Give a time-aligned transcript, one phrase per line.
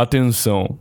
[0.00, 0.78] Atenção!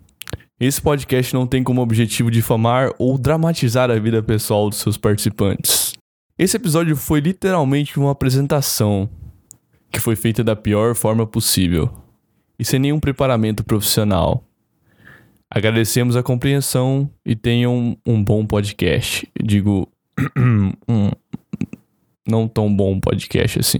[0.59, 5.93] Esse podcast não tem como objetivo difamar ou dramatizar a vida pessoal dos seus participantes.
[6.37, 9.09] Esse episódio foi literalmente uma apresentação
[9.91, 11.91] que foi feita da pior forma possível
[12.59, 14.43] e sem nenhum preparamento profissional.
[15.49, 19.27] Agradecemos a compreensão e tenham um bom podcast.
[19.43, 19.91] Digo,
[20.87, 21.09] um
[22.29, 23.79] não tão bom podcast assim.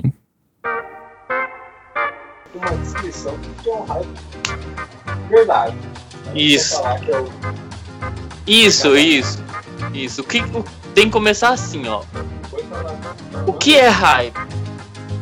[2.55, 4.96] uma descrição que
[5.29, 5.75] verdade.
[6.35, 6.75] Isso.
[6.77, 7.23] Falar que é
[8.45, 9.43] Isso, isso.
[9.93, 10.21] Isso.
[10.21, 10.63] O que o-
[10.93, 12.01] tem que começar assim, ó.
[13.47, 14.33] O que é hype?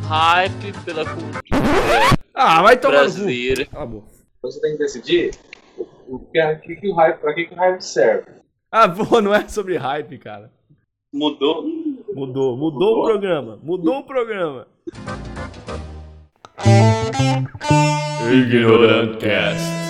[0.08, 1.40] Hype pela cultura
[2.34, 3.66] Ah, vai tomar brasileira.
[4.42, 5.30] Você tem que decidir
[6.08, 8.26] o, que, é- que, que o hype, pra que, que o hype serve.
[8.70, 10.50] Ah, pô, não é sobre hype, cara.
[11.12, 11.64] Mudou.
[12.14, 13.58] Mudou, mudou o programa.
[13.62, 14.66] Mudou o programa.
[18.32, 19.85] Ignorantcast.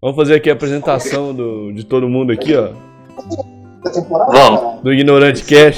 [0.00, 2.70] Vamos fazer aqui a apresentação do, de todo mundo aqui, ó.
[4.30, 4.82] Vamos.
[4.82, 5.76] Do Ignorante Cash.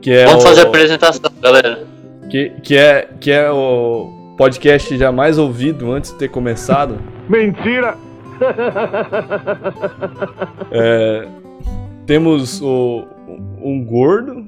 [0.00, 1.95] Que é Vamos o, fazer a apresentação, galera.
[2.30, 6.98] Que, que, é, que é o podcast já mais ouvido antes de ter começado.
[7.28, 7.96] Mentira!
[10.70, 11.28] É,
[12.06, 13.04] temos o,
[13.62, 14.46] um gordo,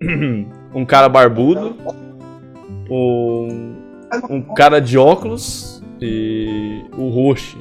[0.74, 1.76] um cara barbudo,
[2.90, 3.74] um,
[4.28, 7.56] um cara de óculos e o Roche.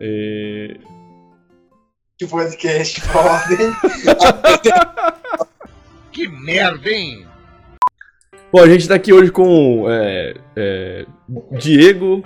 [0.00, 0.78] E-
[2.18, 3.72] Que podcast foda, hein?
[6.12, 7.26] Que merda, hein?
[8.54, 11.06] Bom, a gente tá aqui hoje com é, é,
[11.58, 12.22] Diego,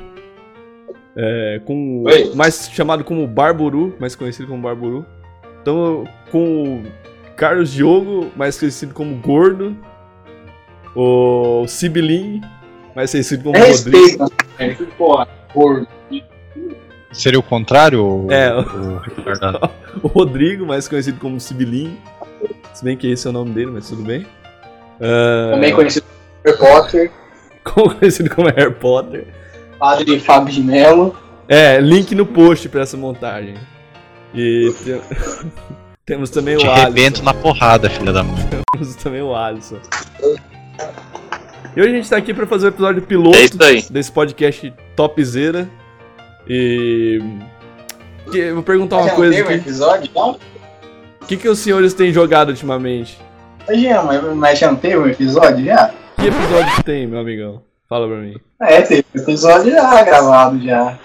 [1.17, 2.35] é, com Oi.
[2.35, 5.07] mais chamado como Barburu, mais conhecido como Barburu.
[5.63, 6.83] Então, com o
[7.35, 9.75] Carlos Diogo, mais conhecido como Gordo.
[10.95, 12.43] O Sibilin,
[12.95, 14.31] mais conhecido como Rodrigo.
[14.59, 15.87] É, porra, por
[17.11, 18.05] Seria o contrário?
[18.05, 19.01] o- É, o
[20.05, 21.97] o Rodrigo, mais conhecido como Sibilin.
[22.75, 24.27] Se bem que esse é o nome dele, mas tudo bem.
[25.01, 26.08] Ah, também conhecido como
[26.45, 27.11] Harry Potter,
[27.65, 29.27] como conhecido como Harry Potter.
[29.79, 31.17] padre Fábio de Mello.
[31.49, 33.55] É, link no post pra essa montagem.
[34.35, 35.01] E te-
[36.05, 37.25] temos também Te o arrebento Alisson.
[37.25, 38.37] na porrada, filha da mãe.
[38.73, 39.79] Temos também o Alisson.
[41.77, 45.69] E hoje a gente tá aqui pra fazer o episódio piloto É desse podcast topzera.
[46.49, 47.21] E.
[48.33, 49.55] eu vou perguntar uma Já coisa um aqui.
[49.55, 50.11] episódio?
[50.15, 50.39] Não?
[51.23, 53.19] O que, que os senhores têm jogado ultimamente?
[53.71, 55.93] Já, mas, mas já não teve um episódio já?
[56.29, 57.63] Que episódio que tem, meu amigão?
[57.89, 58.35] Fala pra mim.
[58.61, 60.99] É, teve um episódio já gravado já.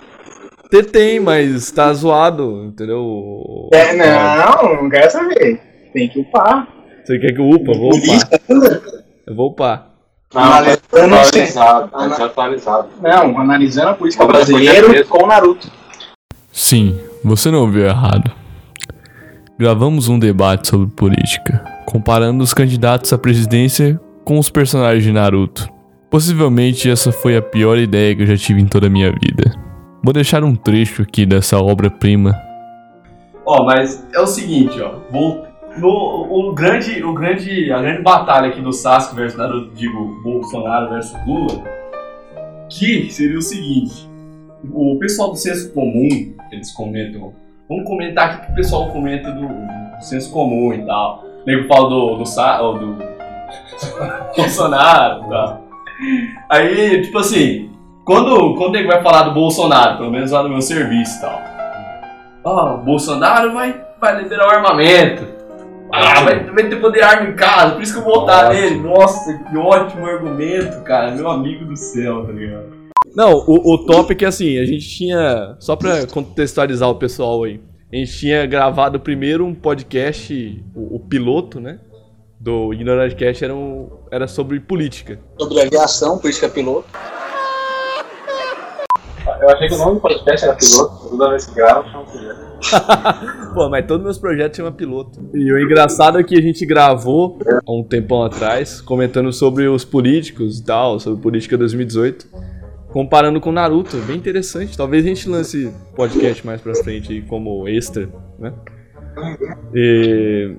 [0.69, 3.69] T tem, mas tá zoado, entendeu?
[3.71, 5.61] É, não, não quero saber.
[5.93, 6.67] Tem que upar.
[7.05, 7.71] Você quer que eu upa?
[7.71, 8.39] Eu vou upar.
[8.47, 8.81] Tudo.
[9.25, 9.87] Eu vou upar.
[10.35, 12.89] Analisando, atualizado, Ana- desatualizado.
[13.01, 15.71] não, analisando a política brasileira com o Naruto.
[16.51, 18.29] Sim, você não ouviu errado.
[19.57, 25.69] Gravamos um debate sobre política, comparando os candidatos à presidência com os personagens de Naruto.
[26.09, 29.55] Possivelmente essa foi a pior ideia que eu já tive em toda a minha vida.
[30.03, 32.39] Vou deixar um trecho aqui dessa obra-prima.
[33.45, 34.95] Ó, mas é o seguinte, ó.
[35.77, 40.89] no, o, grande, o grande, a grande batalha aqui do Sasuke versus Naruto, digo, Bolsonaro
[40.89, 41.63] versus Lula,
[42.69, 44.13] que seria o seguinte
[44.71, 47.33] o pessoal do senso comum, eles comentam.
[47.67, 51.23] Vamos comentar aqui que o pessoal comenta do, do senso comum e tal.
[51.23, 51.89] O nego do.
[51.89, 53.12] do, ou do
[54.35, 55.63] Bolsonaro tal.
[56.49, 57.69] Aí, tipo assim,
[58.05, 61.41] quando, quando ele vai falar do Bolsonaro, pelo menos lá no meu serviço e tal.
[62.43, 65.33] Ó, o Bolsonaro vai, vai liberar o armamento.
[65.91, 68.79] Ah, vai, vai ter poder arma em casa, por isso que eu vou votar nele.
[68.79, 71.11] Nossa, que ótimo argumento, cara.
[71.11, 72.73] Meu amigo do céu, tá ligado?
[73.15, 75.55] Não, o, o tópico é assim, a gente tinha.
[75.59, 77.61] Só pra contextualizar o pessoal aí.
[77.91, 81.79] A gente tinha gravado primeiro um podcast, o, o piloto, né?
[82.43, 85.17] Do Ignorant Cast era, um, era sobre política.
[85.39, 86.89] Sobre aviação, política piloto.
[89.39, 93.53] Eu achei que o nome do podcast era piloto, toda vez que grava, chama piloto.
[93.55, 95.21] Pô, mas todos meus projetos chamam piloto.
[95.33, 99.85] E o engraçado é que a gente gravou há um tempão atrás, comentando sobre os
[99.85, 102.27] políticos e tal, sobre política 2018,
[102.91, 103.95] comparando com Naruto.
[103.99, 104.75] Bem interessante.
[104.75, 108.51] Talvez a gente lance podcast mais pra frente aí como extra, né?
[109.73, 110.57] E...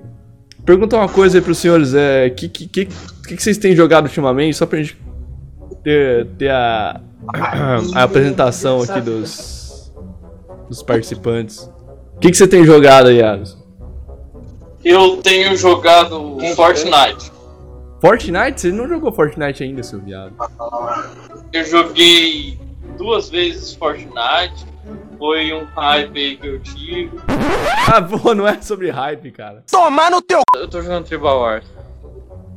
[0.65, 2.27] Perguntar uma coisa aí pros senhores, é.
[2.27, 4.57] O que, que, que, que vocês têm jogado ultimamente?
[4.57, 4.97] Só pra gente
[5.83, 6.99] ter, ter a,
[7.93, 9.93] a apresentação aqui dos,
[10.67, 11.69] dos participantes.
[12.15, 13.63] O que, que você tem jogado aí, Alisson?
[14.83, 17.31] Eu tenho jogado Fortnite.
[18.01, 18.61] Fortnite?
[18.61, 20.33] Você não jogou Fortnite ainda, seu viado.
[21.51, 22.59] Eu joguei
[22.97, 24.65] duas vezes Fortnite.
[25.17, 27.11] Foi um hype aí que eu tive.
[27.87, 29.63] Ah, pô, não é sobre hype, cara.
[30.55, 31.65] Eu tô jogando Tribal Wars.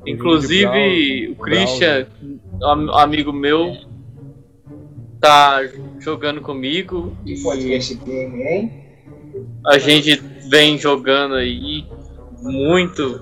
[0.06, 2.06] Inclusive, o Christian,
[2.62, 3.76] am- amigo meu,
[5.20, 5.60] tá
[5.98, 7.16] jogando comigo.
[7.26, 8.84] E Podcast game, hein?
[9.66, 10.16] a gente
[10.48, 11.86] vem jogando aí
[12.40, 13.20] muito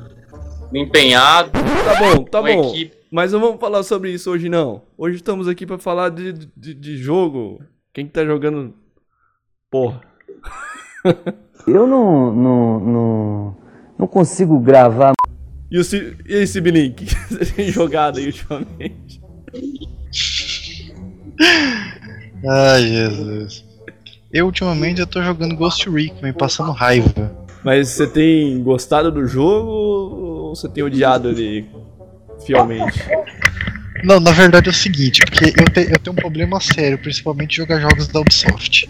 [0.73, 1.51] empenhado.
[1.53, 2.71] Tá bom, tá bom.
[2.71, 2.97] equipe.
[3.11, 4.83] Mas não vamos falar sobre isso hoje, não.
[4.99, 7.61] Hoje estamos aqui pra falar de, de, de jogo.
[7.93, 8.75] Quem que tá jogando.
[9.71, 10.01] Porra.
[11.67, 13.57] Eu não, não, não,
[13.99, 15.13] não consigo gravar
[15.71, 17.05] E, o Ci- e aí, Sibilink?
[17.05, 19.21] O que você tem jogado aí ultimamente?
[22.49, 23.65] Ai, Jesus.
[24.33, 27.35] Eu ultimamente eu tô jogando Ghost Recon e passando raiva.
[27.65, 31.69] Mas você tem gostado do jogo ou você tem odiado ele
[32.45, 33.01] fielmente?
[34.05, 37.57] Não, na verdade é o seguinte, porque eu, te- eu tenho um problema sério, principalmente
[37.57, 38.89] jogar jogos da Ubisoft.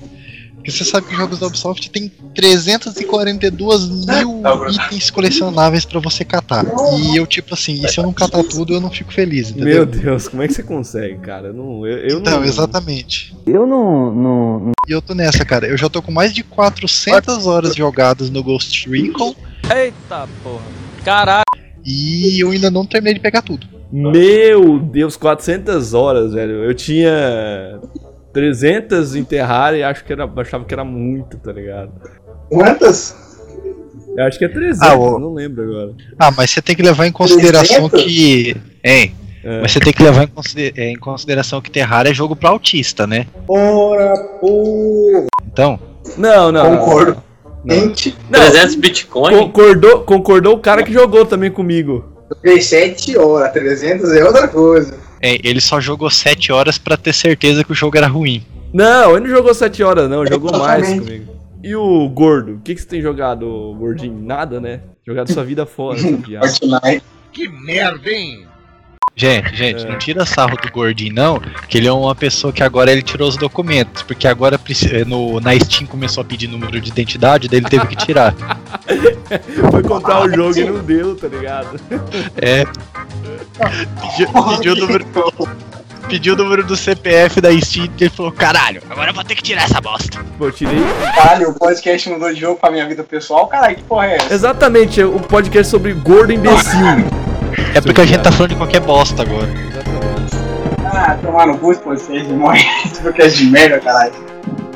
[0.66, 6.24] Porque você sabe que os jogos da Ubisoft tem 342 mil itens colecionáveis pra você
[6.24, 6.66] catar.
[6.98, 9.84] E eu, tipo assim, e se eu não catar tudo, eu não fico feliz, Meu
[9.84, 9.86] entendeu?
[9.86, 11.48] Deus, como é que você consegue, cara?
[11.48, 12.44] Eu não, eu, eu então, não...
[12.44, 13.32] exatamente.
[13.46, 15.68] Eu não, não, E eu tô nessa, cara.
[15.68, 19.36] Eu já tô com mais de 400 horas jogadas no Ghost Recon
[19.72, 20.64] Eita porra.
[21.04, 21.44] Caralho.
[21.84, 23.68] e eu ainda não terminei de pegar tudo.
[23.92, 26.64] Meu Deus, 400 horas, velho.
[26.64, 27.80] Eu tinha
[28.40, 31.90] 300 em Terraria e acho que era, achava que era muito, tá ligado?
[32.50, 33.16] Quantas?
[34.14, 35.92] Eu acho que é 300, Ah, o- não lembro agora.
[36.18, 38.02] Ah, mas você tem que levar em consideração 300?
[38.04, 38.56] que.
[38.84, 39.14] Hein?
[39.42, 39.60] É.
[39.62, 42.50] Mas você tem que levar em, consider- é, em consideração que Terraria é jogo pra
[42.50, 43.26] autista, né?
[43.48, 45.26] Ora, porra.
[45.50, 45.78] Então,
[46.18, 46.76] Não, não.
[46.78, 47.22] Concordo.
[47.64, 47.92] Não, não.
[47.94, 49.34] 300 Bitcoin?
[49.34, 52.04] Concordou, concordou o cara que jogou também comigo.
[52.30, 55.05] eu fiquei 7 horas, 300 é outra coisa.
[55.26, 58.44] É, ele só jogou 7 horas pra ter certeza que o jogo era ruim.
[58.72, 61.34] Não, ele não jogou 7 horas, não, jogou mais comigo.
[61.62, 62.54] E o gordo?
[62.54, 64.20] O que, que você tem jogado, gordinho?
[64.22, 64.82] Nada, né?
[65.04, 65.98] Jogado sua vida fora.
[65.98, 67.02] Fortnite.
[67.32, 68.46] Que merda, hein?
[69.18, 69.88] Gente, gente, É.
[69.88, 73.26] não tira sarro do gordinho, não, que ele é uma pessoa que agora ele tirou
[73.26, 74.60] os documentos, porque agora
[74.92, 78.34] eh, no, na Steam começou a pedir número de identidade, daí ele teve que tirar.
[79.72, 81.80] Foi comprar o jogo e não deu, tá ligado?
[82.36, 82.64] É.
[84.00, 85.06] Pediu, pediu o número.
[86.08, 89.34] Pediu o número do CPF da Steam e ele falou, caralho, agora eu vou ter
[89.34, 90.24] que tirar essa bosta.
[90.38, 90.78] Pô, tirei.
[91.16, 93.48] Caralho, o podcast mudou de jogo pra minha vida pessoal.
[93.48, 94.32] Caralho, que porra é essa?
[94.32, 96.86] Exatamente, o podcast sobre gordo imbecil.
[97.74, 99.48] É porque a gente tá falando de qualquer bosta agora.
[100.84, 102.64] Ah, tomar no cu esse podcast de morre.
[102.84, 104.12] Esse podcast de merda, caralho.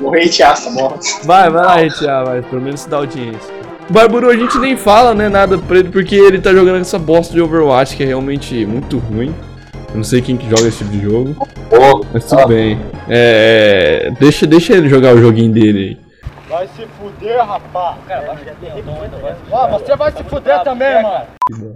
[0.00, 1.25] Vou hatear essa bosta.
[1.25, 2.43] Vai, vai lá, Retia, vai.
[2.43, 3.55] Pelo menos dá audiência.
[3.90, 7.34] Barburu a gente nem fala, né, nada pra ele, porque ele tá jogando essa bosta
[7.34, 9.34] de Overwatch, que é realmente muito ruim.
[9.90, 11.37] Eu não sei quem que joga esse tipo de jogo.
[12.12, 12.78] Mas tudo bem.
[13.08, 14.06] É.
[14.06, 16.10] é, Deixa, deixa ele jogar o joguinho dele aí.
[16.48, 17.96] Vai se fuder, rapaz.
[19.50, 21.26] Ó, você vai se fuder também, mano.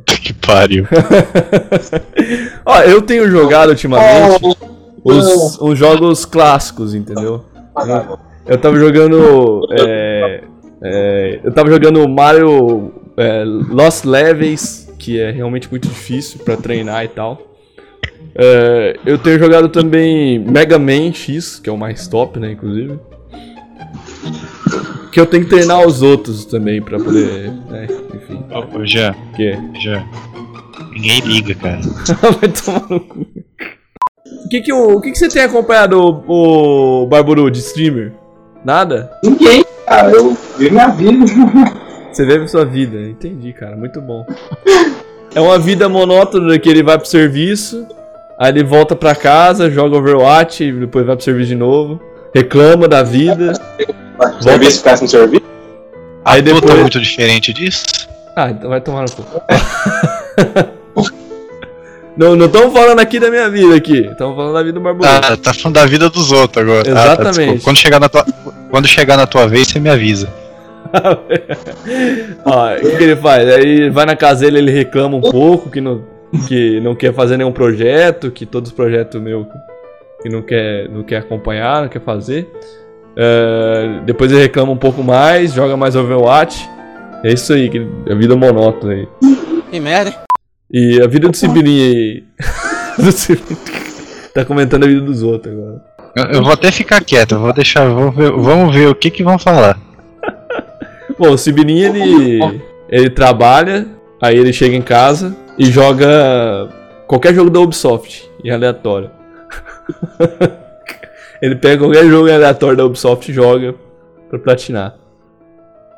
[0.07, 0.87] Que pariu.
[2.65, 4.57] Ó, eu tenho jogado ultimamente
[5.03, 7.45] os, os jogos clássicos, entendeu?
[7.77, 9.67] Eu, eu tava jogando.
[9.79, 10.43] É,
[10.85, 17.05] é, eu tava jogando Mario é, Lost Levels, que é realmente muito difícil pra treinar
[17.05, 17.41] e tal.
[18.35, 22.99] É, eu tenho jogado também Mega Man X, que é o mais top, né, inclusive.
[25.13, 27.51] Que eu tenho que treinar os outros também pra poder.
[27.71, 28.45] né, enfim.
[28.51, 29.57] Ô, ô, Jean, O quê?
[29.81, 30.05] Jean.
[30.93, 31.81] Ninguém liga, cara.
[32.41, 33.21] Vai tomar no cu.
[34.45, 38.13] O que que, o, o que que você tem acompanhado, o, o Barburu, de streamer?
[38.65, 39.11] Nada?
[39.23, 39.65] Ninguém,
[39.95, 40.11] cara.
[40.11, 41.25] Eu vi minha vida.
[42.13, 43.01] Você vive sua vida.
[43.01, 43.77] Entendi, cara.
[43.77, 44.27] Muito bom.
[45.35, 47.87] É uma vida monótona que ele vai pro serviço,
[48.39, 52.01] aí ele volta pra casa, joga Overwatch, depois vai pro serviço de novo,
[52.33, 53.53] reclama da vida.
[54.41, 55.45] Serviço, péssimo serviço.
[56.25, 56.81] Aí tá depois.
[56.81, 57.85] muito diferente disso?
[58.37, 59.25] Ah, então vai tomar no cu.
[62.17, 64.07] Não, não estamos falando aqui da minha vida aqui.
[64.07, 65.09] Estamos falando da vida do Barburu.
[65.09, 66.91] Ah, tá falando da vida dos outros agora.
[66.93, 67.35] Ah, tá, Exatamente.
[67.35, 67.65] desculpa.
[67.65, 68.27] quando, chegar na tua,
[68.71, 70.29] quando chegar na tua vez, você me avisa.
[72.45, 73.49] Ó, o que, que ele faz?
[73.49, 76.05] Aí vai na casa dele, ele reclama um pouco que não,
[76.47, 79.47] que não quer fazer nenhum projeto, que todos os projetos meu
[80.23, 82.49] que não quer, não quer acompanhar, não quer fazer.
[83.17, 86.69] É, depois ele reclama um pouco mais, joga mais Overwatch.
[87.25, 89.09] É isso aí, que a vida monótona aí.
[89.71, 90.17] Que merda, hein?
[90.73, 92.25] E a vida do Sibirinho aí.
[92.99, 93.59] do Sibirinho.
[94.33, 95.83] tá comentando a vida dos outros agora.
[96.17, 97.89] Eu, eu vou até ficar quieto, vou deixar.
[97.89, 99.79] Vamos ver, vamos ver o que, que vão falar.
[101.19, 102.41] Bom, o Sibirinha, ele,
[102.89, 103.87] ele trabalha,
[104.21, 106.69] aí ele chega em casa e joga
[107.07, 109.11] qualquer jogo da Ubisoft, em aleatório.
[111.41, 113.75] ele pega qualquer jogo em aleatório da Ubisoft e joga
[114.29, 114.95] pra platinar.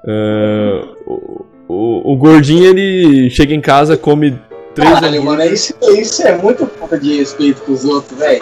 [0.06, 4.38] Ah, o, o, o gordinho, ele chega em casa, come
[4.76, 8.40] três Caralho, mano, isso, isso é muito falta de respeito com os outros, velho.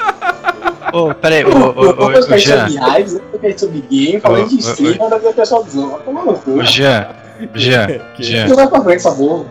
[0.92, 2.68] Ô, peraí, ô, Eu ô, ô, ô, Jean.
[2.68, 5.74] ficar sobre game, falando de Ô, ô, stream, nada a ver com o pessoal dos
[5.74, 5.92] outros.
[5.96, 6.50] Vai tomar no cu.
[6.58, 7.08] Ô, Jean,
[7.54, 7.86] Jean,
[8.20, 9.46] Jean, Não vai pra frente essa porra.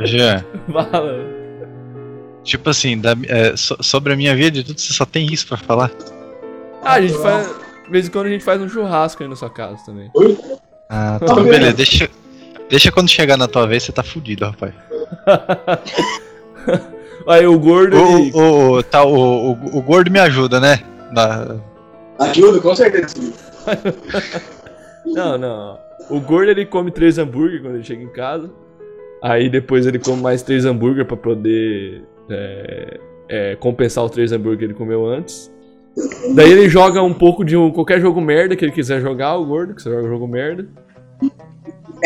[0.00, 0.44] Jean.
[0.72, 1.36] Fala.
[2.44, 5.46] Tipo assim, da- é, so- sobre a minha vida e tudo, você só tem isso
[5.46, 5.90] pra falar?
[6.82, 7.46] Ah, a gente faz.
[7.84, 10.10] De vez em quando a gente faz um churrasco aí na sua casa também.
[10.90, 11.72] Ah, tudo beleza.
[11.72, 12.10] Deixa,
[12.68, 14.72] deixa quando chegar na tua vez, você tá fudido, rapaz.
[17.28, 17.96] Aí o gordo.
[17.96, 20.80] ele- O, o, o, tá, o, o, o gordo me ajuda, né?
[21.12, 21.56] Na-
[22.18, 23.14] Ajuda, com certeza.
[25.06, 25.78] Não, não.
[26.10, 28.50] O gordo ele come três hambúrguer quando ele chega em casa.
[29.22, 34.58] Aí depois ele come mais três hambúrguer pra poder é, é, compensar os três hambúrguer
[34.58, 35.50] que ele comeu antes.
[36.34, 39.46] Daí ele joga um pouco de um, qualquer jogo merda que ele quiser jogar, o
[39.46, 40.66] gordo, que você joga jogo merda.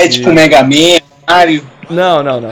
[0.04, 1.62] É tipo Mega Man, Mario.
[1.88, 2.50] Não, não, não.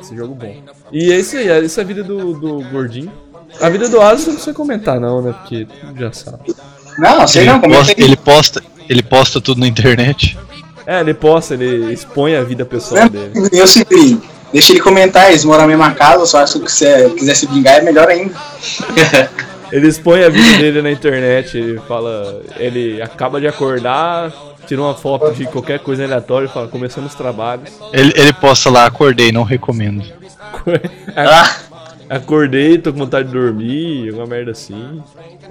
[0.00, 0.54] Esse jogo bom.
[0.92, 3.12] E é isso aí, essa é a vida do, do gordinho.
[3.60, 5.32] A vida do Alisson não precisa comentar não, né?
[5.32, 6.54] Porque tu já sabe.
[6.98, 10.38] Não, sei não, ele, como é posta, que ele, posta, ele posta tudo na internet.
[10.86, 13.48] É, ele posta, ele expõe a vida pessoal dele.
[13.52, 14.20] Eu sempre
[14.52, 17.46] deixa ele comentar, eles moram na mesma casa, só acho que se você quiser se
[17.46, 18.34] vingar é melhor ainda.
[19.72, 22.42] Ele expõe a vida dele na internet, ele fala.
[22.56, 24.32] Ele acaba de acordar,
[24.66, 27.70] tira uma foto de qualquer coisa aleatória e fala, começando os trabalhos.
[27.92, 30.04] Ele, ele posta lá, acordei, não recomendo.
[31.16, 31.56] Ah,
[32.08, 35.00] Acordei, tô com vontade de dormir, alguma merda assim.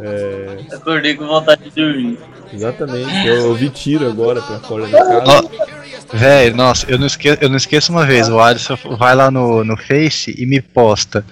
[0.02, 0.76] É.
[0.76, 2.20] acordei com vontade de dormir.
[2.54, 3.26] Exatamente.
[3.28, 5.22] Eu ouvi tiro agora pra fora da casa.
[5.26, 5.50] Nó-
[6.12, 9.64] Véi, nossa, eu não, esque, eu não esqueço uma vez, o Alisson vai lá no,
[9.64, 11.24] no Face e me posta.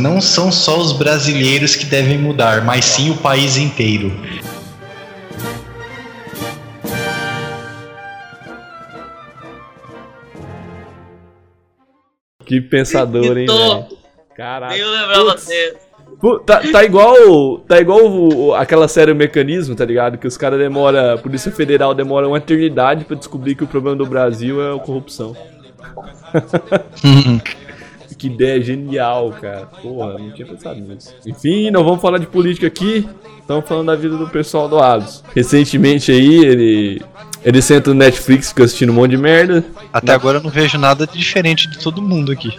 [0.00, 4.10] Não são só os brasileiros que devem mudar, mas sim o país inteiro.
[12.44, 13.56] Que pensador, hein, Tô.
[13.56, 13.86] velho.
[14.36, 14.72] Caraca.
[14.72, 15.46] Nem eu lembrava Putz.
[15.46, 15.76] dele.
[16.20, 20.18] Pô, Tá, tá igual, tá igual o- o- aquela série O Mecanismo, tá ligado?
[20.18, 23.96] Que os caras demora, a Polícia Federal demora uma eternidade pra descobrir que o problema
[23.96, 25.34] do Brasil é a corrupção.
[28.20, 29.66] que ideia genial, cara.
[29.82, 31.14] Porra, não tinha pensado nisso.
[31.26, 33.08] Enfim, não vamos falar de política aqui.
[33.40, 35.24] Estamos falando da vida do pessoal do Ados.
[35.34, 37.02] Recentemente aí, ele
[37.42, 39.64] ele senta no Netflix, fica assistindo um monte de merda.
[39.90, 42.52] Até agora eu não vejo nada diferente de todo mundo aqui.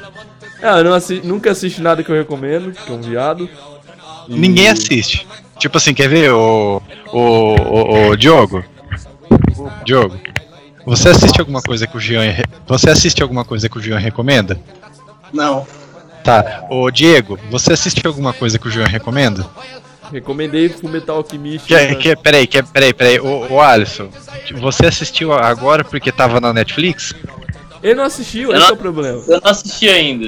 [0.63, 3.47] Ah, eu não nunca assisti nada que eu recomendo, que é um viado.
[4.27, 5.27] E- Ninguém assiste.
[5.59, 6.81] Tipo assim, quer ver, o.
[7.13, 8.09] O.
[8.09, 8.63] O, Diogo?
[9.85, 10.17] Diogo,
[10.85, 12.35] você assiste alguma coisa que o Jean.
[12.67, 14.59] Você assiste alguma coisa que o Jean recomenda?
[15.33, 15.65] Não.
[16.23, 16.65] Tá.
[16.69, 19.45] Ô Diego, você assiste alguma coisa que o Jean recomenda?
[20.11, 21.65] Recomendei Fullmetal Alchemist.
[21.67, 21.95] Que, né?
[21.95, 23.19] que, peraí, que, peraí, peraí.
[23.19, 24.09] Ô, ô Alisson,
[24.55, 27.15] você assistiu agora porque tava na Netflix?
[27.81, 29.23] Ele não assistiu, Eu esse não- é o problema.
[29.27, 30.27] Eu não assisti ainda.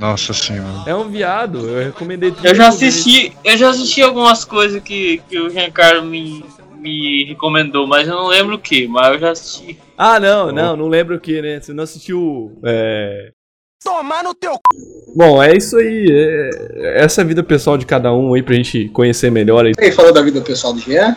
[0.00, 0.84] Nossa senhora.
[0.86, 2.46] É um viado, eu recomendei tudo.
[2.46, 6.44] Eu já assisti, eu já assisti algumas coisas que, que o Giancarlo me,
[6.76, 9.78] me recomendou, mas eu não lembro o que, mas eu já assisti.
[9.96, 11.60] Ah, não, não, não lembro o que, né?
[11.60, 12.58] Você não assistiu.
[12.64, 13.32] É.
[13.82, 14.52] Tomar no teu
[15.14, 16.06] Bom, é isso aí.
[16.10, 19.72] é- Essa é a vida pessoal de cada um aí pra gente conhecer melhor aí.
[19.78, 21.16] Ele falou da vida pessoal do Jean?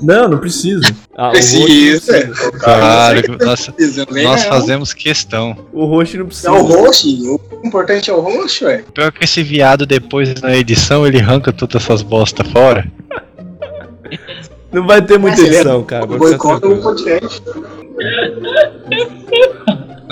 [0.00, 0.82] Não, não precisa.
[1.16, 2.26] Ah, o Precisa.
[2.26, 2.50] não.
[2.52, 4.22] Claro, que nós, né?
[4.22, 5.56] nós fazemos questão.
[5.72, 6.48] O host não precisa.
[6.48, 8.84] É o host, o importante é o host, ué.
[8.94, 12.86] Pior que esse viado depois na edição ele arranca todas essas bosta fora.
[14.72, 16.06] Não vai ter muita é edição, cara.
[16.06, 17.42] ficar Boicota o podcast.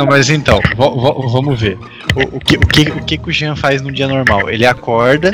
[0.00, 0.58] Não, mas então,
[1.30, 1.78] vamos ver.
[2.16, 4.48] O, o que, o, que, o que que o Jean faz num dia normal?
[4.48, 5.30] Ele acorda,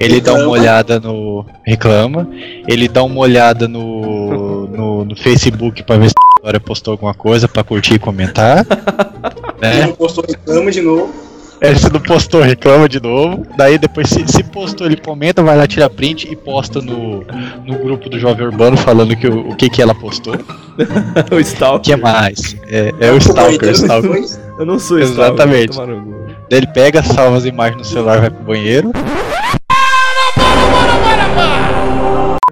[0.00, 0.50] ele dá uma Reclama.
[0.60, 1.46] olhada no.
[1.64, 2.28] reclama,
[2.66, 7.14] ele dá uma olhada no, no, no Facebook pra ver se a história postou alguma
[7.14, 8.66] coisa pra curtir e comentar.
[9.62, 9.86] Ele né?
[9.86, 11.14] não postou reclama de novo.
[11.64, 13.46] É, se não postou, reclama de novo.
[13.56, 17.24] Daí depois, se, se postou, ele comenta, vai lá, tira print e posta no,
[17.64, 20.34] no grupo do Jovem Urbano falando que, o, o que, que ela postou.
[20.34, 21.96] o O Stalker.
[21.96, 22.56] que mais?
[22.68, 24.10] É, é o Stalker, o Stalker.
[24.10, 25.24] Depois, Eu não sou Stalker.
[25.34, 25.78] Exatamente.
[25.80, 26.24] no cu.
[26.50, 28.92] Daí ele pega, salva as imagens no celular, vai pro banheiro,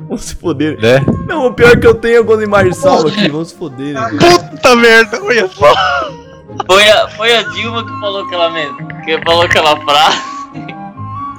[0.08, 0.78] Vamos se foder.
[0.80, 1.00] né?
[1.26, 3.28] Não, o pior é que eu tenho algumas imagens salvas aqui.
[3.28, 4.10] Vamos se foder, né?
[4.50, 5.72] Puta merda, olha só.
[6.66, 8.91] Foi a, foi a Dilma que falou aquela mesmo.
[9.04, 10.22] Que falou aquela frase.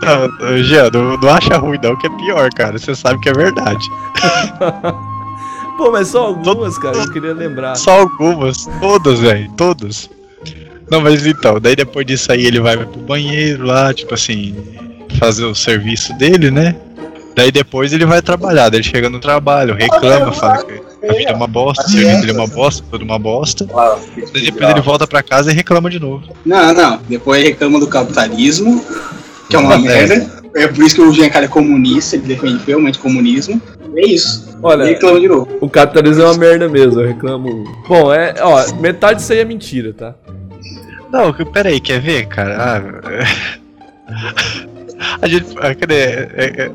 [0.01, 2.77] Não, Jean, não, não acha ruim não, que é pior, cara.
[2.77, 3.87] Você sabe que é verdade.
[5.77, 7.75] Pô, mas só algumas, cara, eu queria lembrar.
[7.75, 10.09] Só algumas, todas, velho, todas.
[10.91, 14.55] Não, mas então, daí depois disso aí ele vai pro banheiro lá, tipo assim,
[15.17, 16.75] fazer o serviço dele, né?
[17.35, 21.31] Daí depois ele vai trabalhar, daí ele chega no trabalho, reclama, fala que a vida
[21.31, 23.65] é uma bosta, o serviço dele é uma bosta, tudo uma bosta.
[23.65, 26.23] Daí depois ele volta pra casa e reclama de novo.
[26.45, 26.99] Não, não.
[27.09, 28.83] Depois reclama do capitalismo,
[29.49, 29.79] que é uma É.
[29.79, 30.43] merda.
[30.55, 33.59] É por isso que o Giancarlo é comunista, ele defende realmente o comunismo.
[33.95, 34.57] É isso.
[34.61, 35.47] Olha, reclama de novo.
[35.61, 37.63] o capitalismo é uma merda mesmo, eu reclamo.
[37.87, 40.15] Bom, é, ó, metade disso aí é mentira, tá?
[41.11, 42.55] Não, que- pera aí, quer ver, cara?
[42.57, 42.81] Ah,
[45.21, 45.47] a gente.
[45.59, 45.95] ah, Cadê?
[45.95, 46.71] É, é,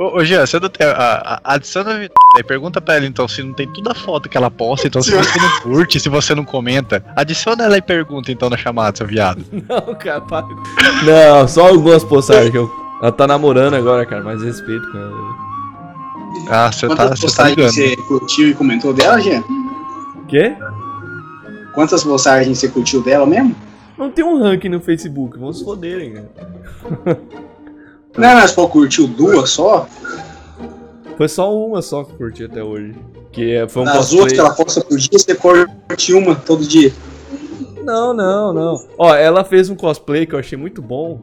[0.00, 0.86] Ô, ô Jean, você não tem.
[0.86, 3.94] A, a, adiciona a Vitória aí, pergunta pra ela então se não tem toda a
[3.94, 7.04] foto que ela posta, então se você não curte, se você não comenta.
[7.14, 9.44] Adiciona ela e pergunta então na chamada, seu viado.
[9.52, 10.46] Não, cara, para.
[11.04, 12.70] Não, só algumas postagens que eu.
[13.02, 15.12] Ela tá namorando agora, cara, mais respeito com ela.
[16.48, 17.96] Ah, você tá, Quantas você tá postagens ligando.
[17.96, 19.44] você curtiu e comentou dela, Jean?
[20.28, 20.56] Quê?
[21.74, 23.54] Quantas postagens você curtiu dela mesmo?
[23.98, 27.20] Não tem um ranking no Facebook, vamos se foderem, cara.
[28.16, 29.86] Não, mas pô, curtiu duas só?
[31.16, 32.94] Foi só uma só que eu curti até hoje.
[33.32, 34.20] Que é- foi um Nas cosplay.
[34.20, 36.92] outras que ela posta por dia, você curte uma todo dia.
[37.84, 38.84] Não, não, não.
[38.98, 41.20] Ó, ela fez um cosplay que eu achei muito bom.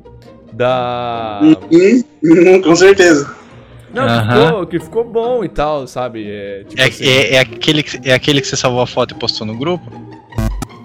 [0.54, 1.40] Da.
[1.44, 3.30] Uhum, uhum, com certeza.
[3.94, 4.46] Não, que Aham.
[4.48, 6.26] ficou, que ficou bom e tal, sabe?
[6.30, 9.14] É, tipo É, assim- é, é aquele que, é aquele que você salvou a foto
[9.14, 9.86] e postou no grupo?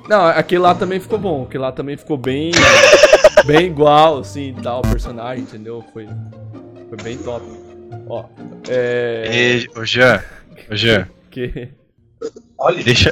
[0.09, 1.44] Não, aquele lá também ficou bom.
[1.44, 2.50] Aquele lá também ficou bem.
[3.47, 5.85] bem igual, assim, e tal, o personagem, entendeu?
[5.92, 6.06] Foi.
[6.88, 7.44] Foi bem top.
[8.09, 8.25] Ó.
[8.68, 9.28] É.
[9.30, 10.23] E, ô Jean,
[10.71, 11.68] ô Jean, Que.
[12.59, 13.11] Olha, deixa,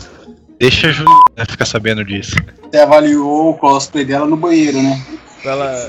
[0.59, 2.37] deixa a Juliana ficar sabendo disso.
[2.63, 5.03] você avaliou o cosplay dela no banheiro, né?
[5.45, 5.89] Ela.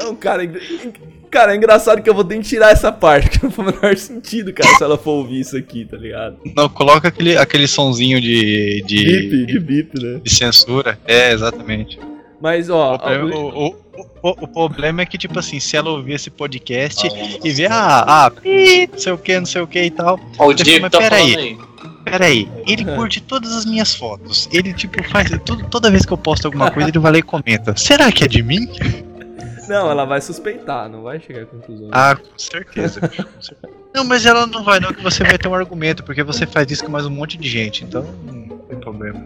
[0.00, 0.42] Não, cara.
[1.34, 3.72] Cara, é engraçado que eu vou ter que tirar essa parte, que não faz o
[3.74, 6.36] menor sentido, cara, se ela for ouvir isso aqui, tá ligado?
[6.56, 10.20] Não, coloca aquele, aquele sonzinho de, de, Bip, de bip, né?
[10.22, 10.96] de censura.
[11.04, 11.98] É, exatamente.
[12.40, 12.94] Mas, ó.
[12.94, 13.74] O, problema- o, o,
[14.22, 17.08] o- o problema é que, tipo assim, se ela ouvir esse podcast
[17.42, 20.20] e ver, ah, ah, pi, não sei o que, não sei o que e tal.
[20.38, 21.44] Ó, o Diego mas tá pera falando aí.
[21.48, 21.58] aí.
[22.04, 24.46] Pera aí, ele curte todas as minhas fotos.
[24.52, 25.30] Ele, tipo, faz.
[25.44, 27.74] tudo- toda vez que eu posto alguma coisa, ele vai lá e comenta.
[27.76, 28.68] Será que é de mim?
[29.68, 31.88] Não, ela vai suspeitar, não vai chegar à conclusão.
[31.92, 33.00] Ah, com certeza.
[33.00, 33.08] com
[33.40, 33.74] certeza.
[33.94, 36.70] Não, mas ela não vai, não, que você vai ter um argumento, porque você faz
[36.70, 39.24] isso com mais um monte de gente, então não tem problema.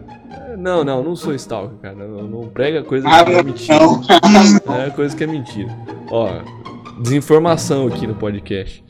[0.58, 1.94] Não, não, não sou stalker, cara.
[1.94, 3.78] Não, não prega coisa Ah, que é mentira.
[4.66, 4.74] não.
[4.82, 5.74] É coisa que é mentira.
[6.10, 6.28] Ó,
[7.00, 8.84] desinformação aqui no podcast.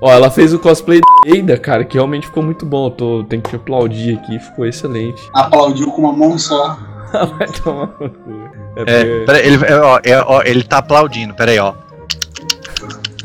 [0.00, 2.86] Ó, ela fez o cosplay da Eida, cara, que realmente ficou muito bom.
[2.86, 5.22] Eu tô, tenho que te aplaudir aqui, ficou excelente.
[5.32, 6.76] Aplaudiu com uma mão só.
[7.38, 8.50] Vai tomar no cu.
[8.76, 11.74] É É, ele, é, ó, é, ó, ele tá aplaudindo, pera aí, ó.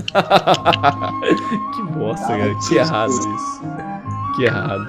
[1.75, 2.55] que bosta, cara.
[2.67, 3.61] Que errado isso.
[4.35, 4.87] Que errado.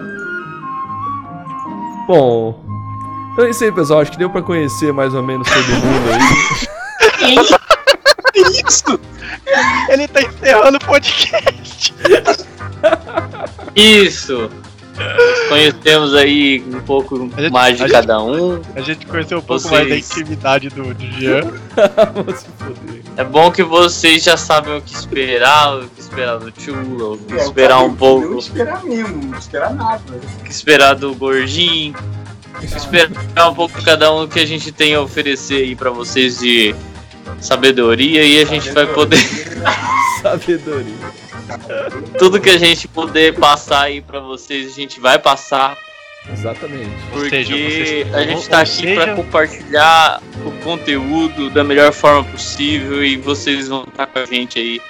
[2.06, 2.64] Bom.
[3.32, 4.00] Então é isso aí, pessoal.
[4.00, 6.18] Acho que deu pra conhecer mais ou menos todo mundo aí.
[8.34, 9.00] Isso!
[9.88, 11.94] Ele tá encerrando o podcast.
[13.74, 14.50] Isso!
[15.48, 18.60] Conhecemos aí um pouco gente- mais de cada um.
[18.74, 21.52] A gente conheceu um pouco Vocês- mais da intimidade do, do Jean.
[23.16, 27.18] É bom que vocês já sabem o que esperar, o que esperar do Chula, o
[27.18, 30.02] que É, esperar um pouco, Não esperar mesmo, não esperar nada.
[30.40, 31.94] o que esperar do Gordinho,
[32.62, 36.38] esperar um pouco de cada um que a gente tem a oferecer aí pra vocês
[36.38, 36.74] de
[37.40, 39.18] sabedoria e a gente vai poder
[40.22, 40.94] Sabedoria.
[42.18, 45.76] tudo que a gente puder passar aí pra vocês, a gente vai passar
[46.30, 46.90] Exatamente.
[47.10, 52.22] Porque seja, vocês- a gente tá aqui seja- pra compartilhar o conteúdo da melhor forma
[52.24, 54.80] possível e vocês vão estar com a gente aí.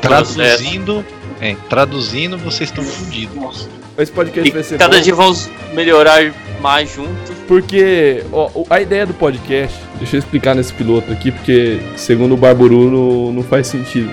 [0.00, 1.04] Traduzindo,
[1.40, 3.34] é, traduzindo, vocês estão fundidos.
[3.34, 3.68] Nossa.
[3.98, 6.32] Esse podcast vai E ser cada bom dia vamos melhorar
[6.64, 7.30] mais juntos.
[7.46, 12.36] porque ó, a ideia do podcast, deixa eu explicar nesse piloto aqui, porque segundo o
[12.36, 14.10] Barburu não, não faz sentido.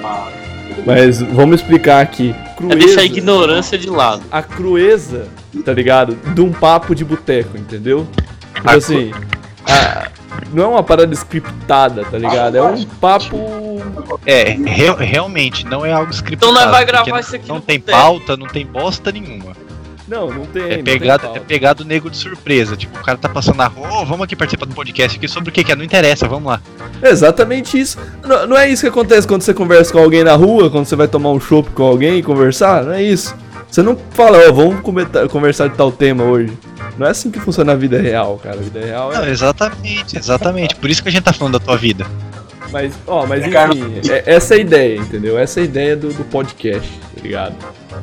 [0.86, 2.34] Mas vamos explicar aqui.
[2.50, 4.24] É Crueza, deixar a ignorância de lado.
[4.32, 5.28] a crueza,
[5.64, 6.16] tá ligado?
[6.34, 8.08] De um papo de boteco, entendeu?
[8.56, 9.12] Tipo A assim,
[9.68, 10.08] a-
[10.54, 12.58] não é uma parada scriptada, tá ligado?
[12.58, 13.38] É um papo.
[14.26, 16.52] É, re- realmente, não é algo scriptado.
[16.52, 17.98] Então nós vai gravar isso aqui Não tem boteco.
[17.98, 19.52] pauta, não tem bosta nenhuma.
[20.12, 20.62] Não, não tem.
[20.64, 22.76] É não tem pegado, é pegado nego de surpresa.
[22.76, 25.50] Tipo, o cara tá passando na rua, "Ô, vamos aqui participar do podcast aqui sobre
[25.50, 26.62] o que que é, não interessa, vamos lá.
[27.02, 27.98] É exatamente isso.
[28.22, 30.98] Não, não é isso que acontece quando você conversa com alguém na rua, quando você
[30.98, 33.34] vai tomar um chopp com alguém e conversar, não é isso.
[33.70, 36.52] Você não fala, ó, vamos comentar- conversar de tal tema hoje.
[36.98, 38.58] Não é assim que funciona a vida real, cara.
[38.58, 39.30] A vida real Não, é.
[39.32, 40.76] exatamente, exatamente.
[40.76, 42.06] Por isso que a gente tá falando da tua vida.
[42.70, 45.38] Mas, ó, mas Cara, enfim, é- essa é a ideia, entendeu?
[45.40, 46.90] Essa é a ideia do, do podcast,
[47.24, 47.56] ligado?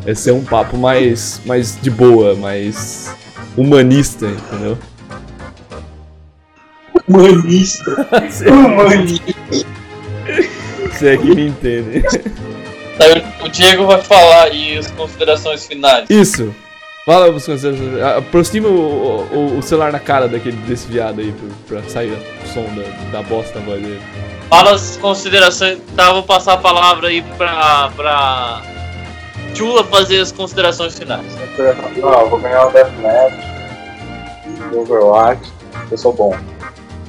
[0.06, 3.14] É ser um papo mais, mais de boa, mais
[3.56, 4.78] humanista, entendeu?
[7.08, 8.06] Humanista.
[8.50, 9.34] Humanista.
[10.90, 12.02] Você é que me entende.
[13.40, 16.10] O Diego vai falar aí as considerações finais.
[16.10, 16.54] Isso!
[17.08, 18.02] Fala, os conselhos.
[18.02, 21.32] Aproxima o, o, o celular na cara daquele desse viado aí
[21.66, 23.98] pra, pra sair o som da, da bosta da voz dele.
[24.50, 25.78] Fala as considerações.
[25.96, 27.90] Tá, vou passar a palavra aí pra.
[27.96, 28.62] pra.
[29.54, 31.26] Chula fazer as considerações finais.
[31.58, 33.34] Eu vou ganhar o Deathmatch.
[34.72, 35.52] Overwatch.
[35.90, 36.36] Eu sou bom.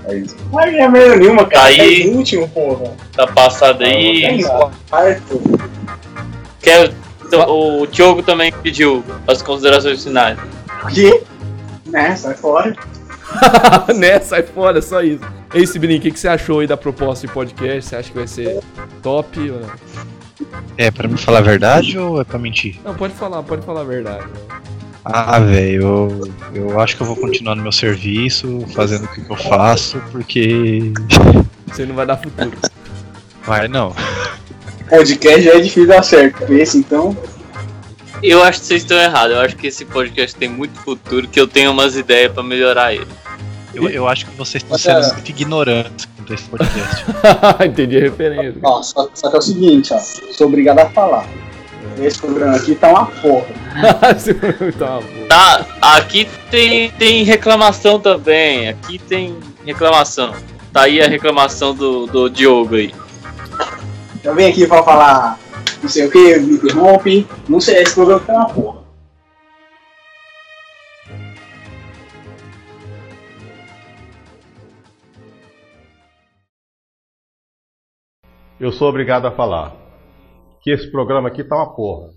[0.08, 0.36] É isso.
[0.46, 1.66] Não vai ganhar merda nenhuma, cara.
[1.68, 2.92] Aí- Tá em último, porra.
[3.16, 4.44] Tá passado Tá aí.
[4.90, 5.42] quarto.
[6.62, 6.92] Quer,
[7.26, 10.38] então, o Diogo também pediu as considerações finais.
[10.84, 11.22] O quê?
[11.86, 12.76] Né, sai fora.
[13.96, 14.20] né?
[14.22, 15.24] Sai fora, só isso.
[15.54, 17.90] Ei, Sibrin, o que, que você achou aí da proposta de podcast?
[17.90, 18.60] Você acha que vai ser
[19.02, 19.70] top ou não?
[20.78, 22.80] É pra me falar a verdade ou é pra mentir?
[22.84, 24.28] Não, pode falar, pode falar a verdade.
[25.04, 29.22] Ah, velho, eu, eu acho que eu vou continuar no meu serviço, fazendo o que,
[29.22, 30.94] que eu faço, porque.
[31.68, 32.52] Você não vai dar futuro.
[33.44, 33.96] Vai não.
[34.90, 36.52] Podcast já é difícil dar certo.
[36.52, 37.16] Esse então.
[38.22, 39.36] Eu acho que vocês estão errados.
[39.36, 42.94] Eu acho que esse podcast tem muito futuro, que eu tenho umas ideias pra melhorar
[42.94, 43.08] ele.
[43.84, 45.14] Eu, eu acho que vocês estão sendo é.
[45.14, 47.06] muito ignorantes quanto a esse podcast.
[47.66, 48.60] Entendi a referência.
[48.64, 50.00] Ó, só, só que é o seguinte, ó.
[50.00, 51.28] Sou obrigado a falar.
[52.00, 53.48] Esse programa aqui tá uma porra.
[54.16, 55.28] Esse programa tá uma boa.
[55.28, 58.70] Tá, aqui tem, tem reclamação também.
[58.70, 60.34] Aqui tem reclamação.
[60.72, 62.94] Tá aí a reclamação do, do Diogo aí.
[64.24, 65.40] Eu venho aqui pra falar
[65.82, 67.28] não sei o que, me interrompe.
[67.48, 68.79] Não sei, esse programa tá uma porra.
[78.60, 79.74] Eu sou obrigado a falar
[80.62, 82.10] que esse programa aqui tá uma porra.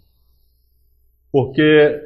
[1.30, 2.00] Porque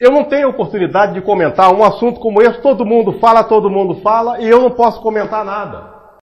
[0.00, 4.00] eu não tenho oportunidade de comentar um assunto como esse, todo mundo fala, todo mundo
[4.00, 5.97] fala, e eu não posso comentar nada.